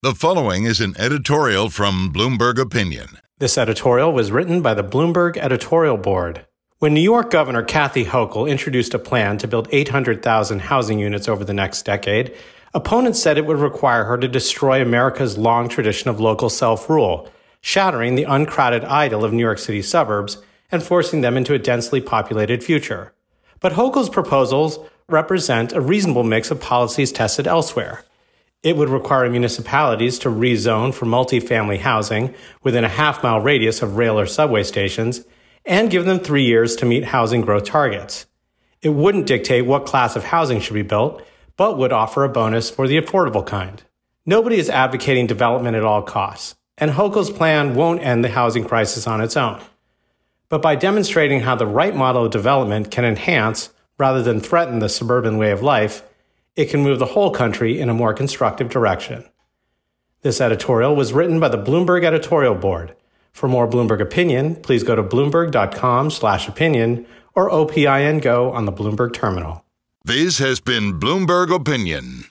The 0.00 0.14
following 0.14 0.62
is 0.62 0.80
an 0.80 0.94
editorial 0.96 1.70
from 1.70 2.12
Bloomberg 2.12 2.56
Opinion. 2.60 3.18
This 3.40 3.58
editorial 3.58 4.12
was 4.12 4.30
written 4.30 4.62
by 4.62 4.72
the 4.72 4.84
Bloomberg 4.84 5.36
Editorial 5.36 5.96
Board. 5.96 6.46
When 6.78 6.94
New 6.94 7.00
York 7.00 7.32
Governor 7.32 7.64
Kathy 7.64 8.04
Hochul 8.04 8.48
introduced 8.48 8.94
a 8.94 9.00
plan 9.00 9.38
to 9.38 9.48
build 9.48 9.66
800,000 9.72 10.60
housing 10.60 11.00
units 11.00 11.26
over 11.26 11.44
the 11.44 11.52
next 11.52 11.82
decade, 11.82 12.32
opponents 12.72 13.20
said 13.20 13.38
it 13.38 13.46
would 13.46 13.58
require 13.58 14.04
her 14.04 14.16
to 14.18 14.28
destroy 14.28 14.80
America's 14.80 15.36
long 15.36 15.68
tradition 15.68 16.08
of 16.08 16.20
local 16.20 16.48
self 16.48 16.88
rule, 16.88 17.28
shattering 17.60 18.14
the 18.14 18.22
uncrowded 18.22 18.84
idyll 18.84 19.24
of 19.24 19.32
New 19.32 19.42
York 19.42 19.58
City 19.58 19.82
suburbs 19.82 20.40
and 20.70 20.80
forcing 20.80 21.22
them 21.22 21.36
into 21.36 21.54
a 21.54 21.58
densely 21.58 22.00
populated 22.00 22.62
future. 22.62 23.12
But 23.58 23.72
Hochul's 23.72 24.10
proposals 24.10 24.78
represent 25.08 25.72
a 25.72 25.80
reasonable 25.80 26.22
mix 26.22 26.52
of 26.52 26.60
policies 26.60 27.10
tested 27.10 27.48
elsewhere. 27.48 28.04
It 28.62 28.76
would 28.76 28.88
require 28.88 29.30
municipalities 29.30 30.18
to 30.20 30.30
rezone 30.30 30.92
for 30.92 31.06
multifamily 31.06 31.78
housing 31.78 32.34
within 32.62 32.84
a 32.84 32.88
half 32.88 33.22
mile 33.22 33.40
radius 33.40 33.82
of 33.82 33.96
rail 33.96 34.18
or 34.18 34.26
subway 34.26 34.64
stations 34.64 35.24
and 35.64 35.90
give 35.90 36.06
them 36.06 36.18
three 36.18 36.44
years 36.44 36.74
to 36.76 36.86
meet 36.86 37.04
housing 37.04 37.40
growth 37.40 37.64
targets. 37.64 38.26
It 38.82 38.90
wouldn't 38.90 39.26
dictate 39.26 39.66
what 39.66 39.86
class 39.86 40.16
of 40.16 40.24
housing 40.24 40.60
should 40.60 40.74
be 40.74 40.82
built, 40.82 41.22
but 41.56 41.78
would 41.78 41.92
offer 41.92 42.24
a 42.24 42.28
bonus 42.28 42.70
for 42.70 42.88
the 42.88 43.00
affordable 43.00 43.46
kind. 43.46 43.82
Nobody 44.26 44.58
is 44.58 44.70
advocating 44.70 45.26
development 45.26 45.76
at 45.76 45.84
all 45.84 46.02
costs, 46.02 46.56
and 46.76 46.90
Hochul's 46.90 47.30
plan 47.30 47.74
won't 47.74 48.02
end 48.02 48.24
the 48.24 48.28
housing 48.28 48.64
crisis 48.64 49.06
on 49.06 49.20
its 49.20 49.36
own. 49.36 49.60
But 50.48 50.62
by 50.62 50.76
demonstrating 50.76 51.40
how 51.40 51.54
the 51.56 51.66
right 51.66 51.94
model 51.94 52.24
of 52.24 52.32
development 52.32 52.90
can 52.90 53.04
enhance 53.04 53.70
rather 53.98 54.22
than 54.22 54.40
threaten 54.40 54.78
the 54.78 54.88
suburban 54.88 55.38
way 55.38 55.50
of 55.50 55.62
life, 55.62 56.02
it 56.58 56.68
can 56.68 56.82
move 56.82 56.98
the 56.98 57.06
whole 57.06 57.30
country 57.30 57.78
in 57.78 57.88
a 57.88 57.94
more 57.94 58.12
constructive 58.12 58.68
direction. 58.68 59.24
This 60.22 60.40
editorial 60.40 60.96
was 60.96 61.12
written 61.12 61.38
by 61.38 61.48
the 61.48 61.56
Bloomberg 61.56 62.04
Editorial 62.04 62.56
Board. 62.56 62.96
For 63.32 63.48
more 63.48 63.68
Bloomberg 63.68 64.00
opinion, 64.00 64.56
please 64.56 64.82
go 64.82 64.96
to 64.96 65.04
bloomberg.com/opinion 65.04 67.06
or 67.36 67.48
OPIN 67.48 68.18
Go 68.18 68.50
on 68.50 68.64
the 68.64 68.72
Bloomberg 68.72 69.12
terminal. 69.12 69.64
This 70.04 70.38
has 70.38 70.58
been 70.58 70.98
Bloomberg 70.98 71.54
Opinion. 71.54 72.24